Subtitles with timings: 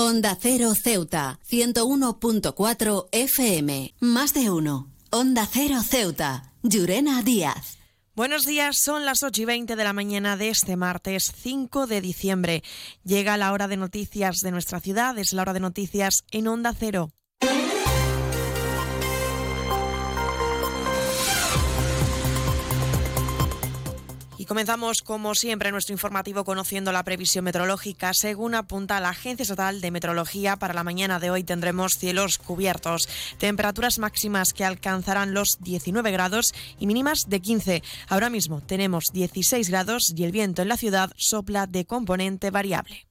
[0.00, 3.94] Onda Cero Ceuta, 101.4 FM.
[3.98, 4.92] Más de uno.
[5.10, 6.52] Onda Cero Ceuta.
[6.62, 7.78] Llurena Díaz.
[8.14, 12.00] Buenos días, son las 8 y 20 de la mañana de este martes 5 de
[12.00, 12.62] diciembre.
[13.02, 16.72] Llega la hora de noticias de nuestra ciudad, es la hora de noticias en Onda
[16.78, 17.10] Cero.
[24.48, 28.14] Comenzamos, como siempre, nuestro informativo conociendo la previsión meteorológica.
[28.14, 33.08] Según apunta la Agencia Estatal de Meteorología, para la mañana de hoy tendremos cielos cubiertos,
[33.38, 37.82] temperaturas máximas que alcanzarán los 19 grados y mínimas de 15.
[38.08, 43.06] Ahora mismo tenemos 16 grados y el viento en la ciudad sopla de componente variable.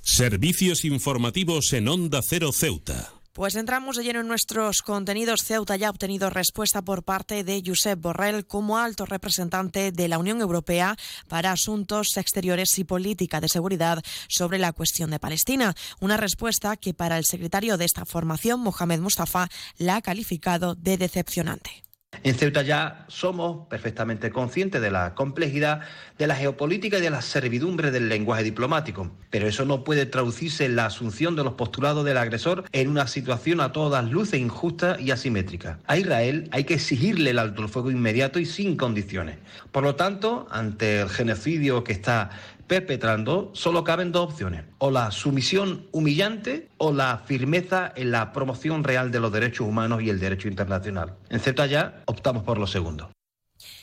[0.00, 3.17] Servicios informativos en Onda Cero Ceuta.
[3.38, 5.44] Pues entramos de lleno en nuestros contenidos.
[5.44, 10.18] Ceuta ya ha obtenido respuesta por parte de Josep Borrell como alto representante de la
[10.18, 10.96] Unión Europea
[11.28, 15.76] para Asuntos Exteriores y Política de Seguridad sobre la cuestión de Palestina.
[16.00, 20.96] Una respuesta que para el secretario de esta formación, Mohamed Mustafa, la ha calificado de
[20.96, 21.87] decepcionante.
[22.24, 25.80] En Ceuta ya somos perfectamente conscientes de la complejidad
[26.18, 30.64] de la geopolítica y de la servidumbre del lenguaje diplomático, pero eso no puede traducirse
[30.64, 34.96] en la asunción de los postulados del agresor en una situación a todas luces injusta
[34.98, 35.78] y asimétrica.
[35.86, 39.38] A Israel hay que exigirle el alto el fuego inmediato y sin condiciones.
[39.70, 42.30] Por lo tanto, ante el genocidio que está
[42.68, 48.84] perpetrando, solo caben dos opciones, o la sumisión humillante o la firmeza en la promoción
[48.84, 51.16] real de los derechos humanos y el derecho internacional.
[51.30, 53.10] En ya optamos por lo segundo.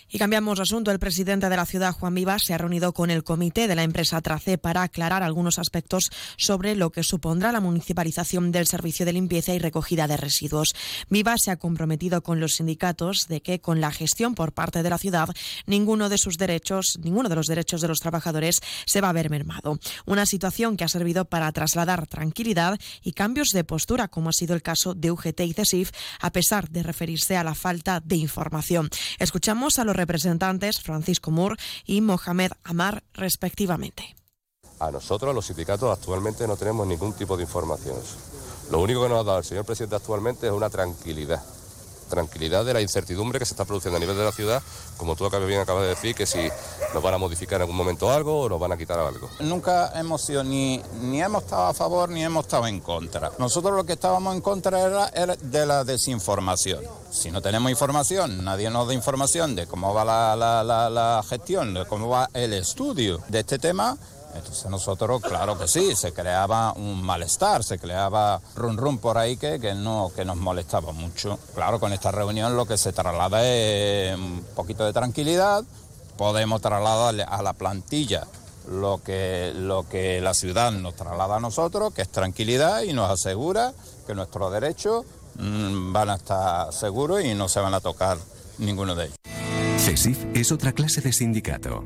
[0.08, 0.92] Y cambiamos de asunto.
[0.92, 3.84] El presidente de la ciudad, Juan Vivas, se ha reunido con el comité de la
[3.84, 9.14] empresa Trace para aclarar algunos aspectos sobre lo que supondrá la municipalización del servicio de
[9.14, 10.76] limpieza y recogida de residuos.
[11.10, 14.90] Vivas se ha comprometido con los sindicatos de que con la gestión por parte de
[14.90, 15.30] la ciudad
[15.66, 19.32] ninguno de sus derechos, ninguno de los derechos de los trabajadores se va a ver
[19.32, 19.80] mermado.
[20.06, 24.54] Una situación que ha servido para trasladar tranquilidad y cambios de postura, como ha sido
[24.56, 28.90] el caso de UGT y CESIF, a pesar de referirse a la falta de información.
[29.18, 34.16] Escuchamos a los representantes Francisco Mur y Mohamed Amar, respectivamente.
[34.80, 37.96] A nosotros, los sindicatos, actualmente no tenemos ningún tipo de información.
[38.72, 41.42] Lo único que nos ha dado el señor presidente actualmente es una tranquilidad
[42.10, 44.62] tranquilidad de la incertidumbre que se está produciendo a nivel de la ciudad,
[44.98, 46.50] como tú bien acabas de decir, que si
[46.94, 49.30] nos van a modificar en algún momento algo o nos van a quitar algo.
[49.40, 53.32] Nunca hemos sido ni, ni hemos estado a favor ni hemos estado en contra.
[53.38, 56.82] Nosotros lo que estábamos en contra era, de la desinformación.
[57.12, 61.74] Si no tenemos información, nadie nos da información de cómo va la, la, la gestión,
[61.74, 63.98] de cómo va el estudio de este tema,
[64.36, 69.38] entonces nosotros, claro que sí, se creaba un malestar, se creaba rum rum por ahí
[69.38, 71.40] que, que, no, que nos molestaba mucho.
[71.54, 75.64] Claro, con esta reunión lo que se traslada es un poquito de tranquilidad,
[76.18, 78.28] podemos trasladar a la plantilla
[78.70, 83.10] lo que, lo que la ciudad nos traslada a nosotros, que es tranquilidad y nos
[83.10, 83.74] asegura
[84.08, 85.06] que nuestros derechos
[85.38, 88.18] mm, van a estar seguros y no se van a tocar
[88.58, 89.18] ninguno de ellos.
[89.78, 91.86] CESIF es otra clase de sindicato.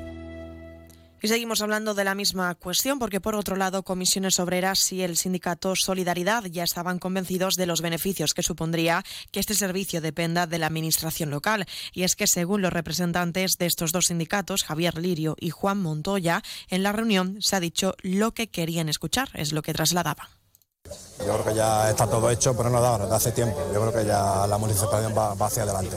[1.23, 5.17] Y seguimos hablando de la misma cuestión porque, por otro lado, comisiones obreras y el
[5.17, 10.57] sindicato Solidaridad ya estaban convencidos de los beneficios que supondría que este servicio dependa de
[10.57, 11.67] la administración local.
[11.93, 16.41] Y es que, según los representantes de estos dos sindicatos, Javier Lirio y Juan Montoya,
[16.69, 20.40] en la reunión se ha dicho lo que querían escuchar, es lo que trasladaban.
[21.19, 23.57] Yo creo que ya está todo hecho, pero no de ahora, de hace tiempo.
[23.73, 25.95] Yo creo que ya la municipalidad va, hacia adelante.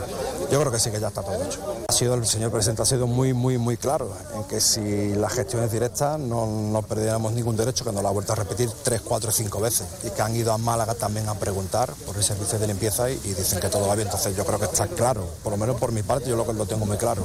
[0.51, 1.61] Yo creo que sí que ya está todo hecho.
[1.89, 5.31] Ha sido el señor presidente ha sido muy, muy, muy claro en que si la
[5.31, 8.71] gestión es directa no, no perdiéramos ningún derecho, que nos lo ha vuelto a repetir
[8.83, 9.87] tres, cuatro, cinco veces.
[10.05, 13.17] Y que han ido a Málaga también a preguntar por el servicio de limpieza y,
[13.17, 14.09] dicen que todo va bien.
[14.09, 16.85] Entonces yo creo que está claro, por lo menos por mi parte, yo lo, tengo
[16.85, 17.23] muy claro.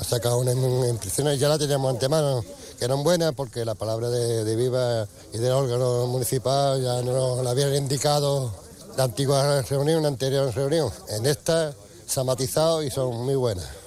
[0.00, 2.44] Ha sacado una impresión y ya la teníamos antemano
[2.78, 7.50] que eran buenas porque la palabra de, Viva y del órgano municipal ya nos la
[7.50, 8.52] habían indicado
[8.96, 10.90] la antigua reunión, la anterior reunión.
[11.08, 11.74] En esta
[12.06, 13.85] se ha matizado y son muy buenas.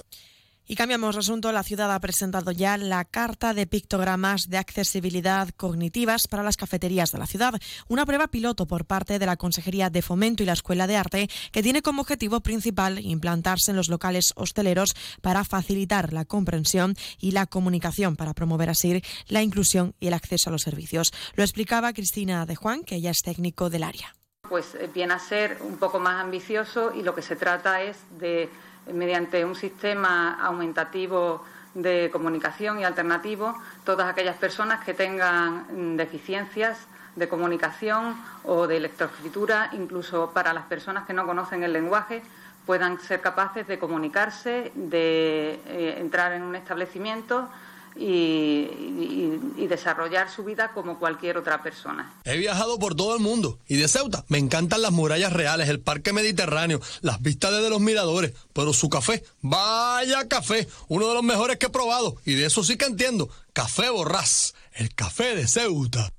[0.70, 1.50] Y cambiamos de asunto.
[1.50, 7.10] La ciudad ha presentado ya la carta de pictogramas de accesibilidad cognitivas para las cafeterías
[7.10, 7.54] de la ciudad.
[7.88, 11.28] Una prueba piloto por parte de la Consejería de Fomento y la Escuela de Arte
[11.50, 17.32] que tiene como objetivo principal implantarse en los locales hosteleros para facilitar la comprensión y
[17.32, 21.12] la comunicación para promover así la inclusión y el acceso a los servicios.
[21.34, 24.14] Lo explicaba Cristina de Juan, que ella es técnico del área.
[24.48, 27.96] Pues eh, viene a ser un poco más ambicioso y lo que se trata es
[28.20, 28.48] de
[28.92, 31.44] mediante un sistema aumentativo
[31.74, 33.54] de comunicación y alternativo
[33.84, 36.78] todas aquellas personas que tengan deficiencias
[37.16, 42.22] de comunicación o de electroescritura, incluso para las personas que no conocen el lenguaje,
[42.66, 47.48] puedan ser capaces de comunicarse, de eh, entrar en un establecimiento
[47.96, 52.12] y, desarrollar su vida como cualquier otra persona.
[52.24, 55.78] He viajado por todo el mundo y de Ceuta me encantan las murallas reales, el
[55.78, 61.22] parque mediterráneo, las vistas desde los miradores, pero su café, vaya café, uno de los
[61.22, 65.46] mejores que he probado y de eso sí que entiendo, Café Borrás, el café de
[65.46, 66.12] Ceuta.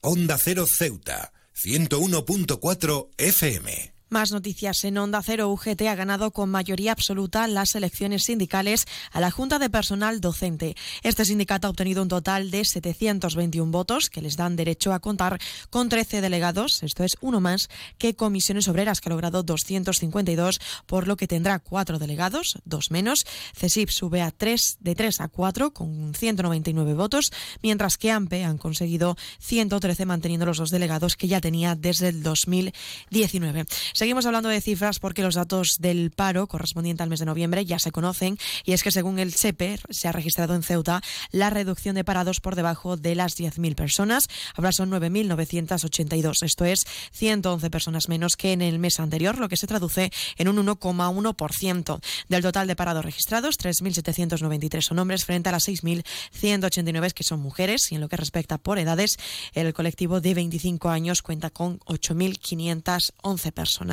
[0.00, 3.91] Onda Cero Ceuta, 101.4 FM.
[4.12, 5.48] Más noticias en Onda Cero.
[5.48, 10.76] UGT ha ganado con mayoría absoluta las elecciones sindicales a la Junta de Personal Docente.
[11.02, 15.40] Este sindicato ha obtenido un total de 721 votos que les dan derecho a contar
[15.70, 21.08] con 13 delegados, esto es uno más que Comisiones Obreras, que ha logrado 252, por
[21.08, 23.24] lo que tendrá cuatro delegados, dos menos.
[23.56, 27.32] CESIP sube a 3, de 3 a 4 con 199 votos,
[27.62, 32.22] mientras que AMPE han conseguido 113 manteniendo los dos delegados que ya tenía desde el
[32.22, 33.64] 2019.
[34.02, 37.78] Seguimos hablando de cifras porque los datos del paro correspondiente al mes de noviembre ya
[37.78, 41.00] se conocen y es que según el SEPER se ha registrado en Ceuta
[41.30, 44.26] la reducción de parados por debajo de las 10.000 personas.
[44.56, 49.56] Ahora son 9.982, esto es 111 personas menos que en el mes anterior, lo que
[49.56, 52.00] se traduce en un 1,1%.
[52.28, 57.92] Del total de parados registrados, 3.793 son hombres frente a las 6.189 que son mujeres
[57.92, 59.16] y en lo que respecta por edades,
[59.52, 63.91] el colectivo de 25 años cuenta con 8.511 personas.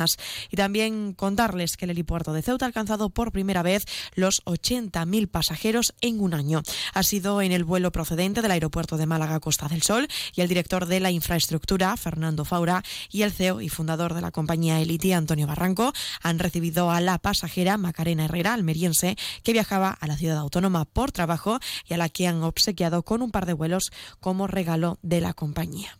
[0.50, 5.28] Y también contarles que el helipuerto de Ceuta ha alcanzado por primera vez los 80.000
[5.28, 6.62] pasajeros en un año.
[6.94, 10.48] Ha sido en el vuelo procedente del aeropuerto de Málaga Costa del Sol y el
[10.48, 15.12] director de la infraestructura, Fernando Faura, y el CEO y fundador de la compañía Eliti,
[15.12, 15.92] Antonio Barranco,
[16.22, 21.12] han recibido a la pasajera Macarena Herrera, almeriense, que viajaba a la ciudad autónoma por
[21.12, 21.58] trabajo
[21.88, 25.34] y a la que han obsequiado con un par de vuelos como regalo de la
[25.34, 25.99] compañía.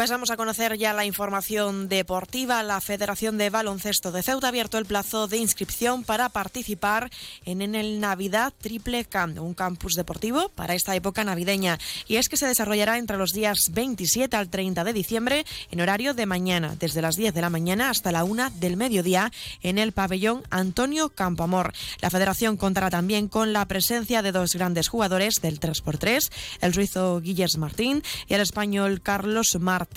[0.00, 2.62] Pasamos a conocer ya la información deportiva.
[2.62, 7.10] La Federación de Baloncesto de Ceuta ha abierto el plazo de inscripción para participar
[7.44, 11.78] en, el Navidad Triple Camp, un campus deportivo para esta época navideña.
[12.08, 16.14] Y es que se desarrollará entre los días 27 al 30 de diciembre en horario
[16.14, 19.30] de mañana, desde las 10 de la mañana hasta la 1 del mediodía
[19.62, 21.74] en el pabellón Antonio Campoamor.
[22.00, 26.30] La Federación contará también con la presencia de dos grandes jugadores del 3x3,
[26.62, 29.89] el suizo Guillermo Martín y el español Carlos Martín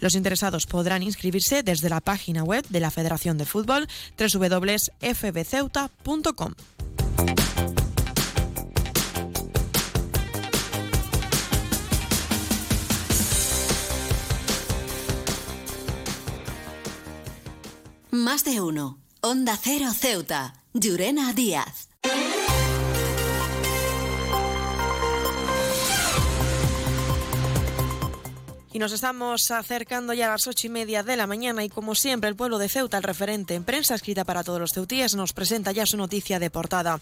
[0.00, 3.86] los interesados podrán inscribirse desde la página web de la Federación de Fútbol
[4.18, 6.54] www.fbceuta.com.
[18.10, 18.98] Más de uno.
[19.20, 20.54] Onda Cero Ceuta.
[20.72, 21.87] Llurena Díaz.
[28.78, 31.96] Y nos estamos acercando ya a las ocho y media de la mañana y como
[31.96, 35.32] siempre el pueblo de Ceuta, el referente en prensa escrita para todos los ceutíes, nos
[35.32, 37.00] presenta ya su noticia de portada.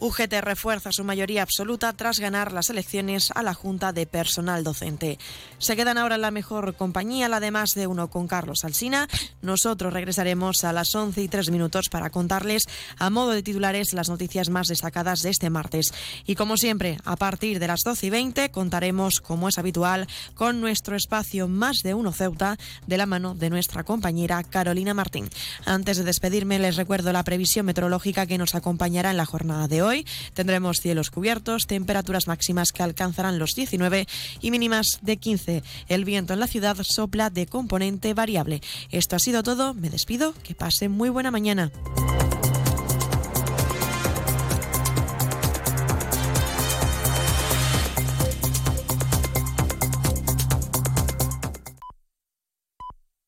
[0.00, 5.18] UGT refuerza su mayoría absoluta tras ganar las elecciones a la Junta de Personal Docente.
[5.58, 9.06] Se quedan ahora en la mejor compañía, la de más de uno con Carlos Alsina.
[9.42, 12.62] Nosotros regresaremos a las once y tres minutos para contarles
[12.96, 15.92] a modo de titulares las noticias más destacadas de este martes.
[16.24, 20.62] Y como siempre, a partir de las doce y veinte contaremos, como es habitual, con
[20.62, 22.56] nuestro espacio Más de Uno Ceuta
[22.86, 25.28] de la mano de nuestra compañera Carolina Martín.
[25.64, 29.82] Antes de despedirme, les recuerdo la previsión meteorológica que nos acompañará en la jornada de
[29.82, 30.06] hoy.
[30.34, 34.06] Tendremos cielos cubiertos, temperaturas máximas que alcanzarán los 19
[34.40, 35.64] y mínimas de 15.
[35.88, 38.60] El viento en la ciudad sopla de componente variable.
[38.92, 39.74] Esto ha sido todo.
[39.74, 40.34] Me despido.
[40.44, 41.72] Que pasen muy buena mañana.